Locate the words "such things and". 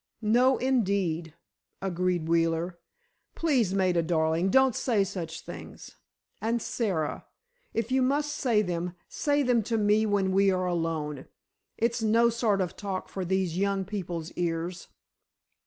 5.03-6.59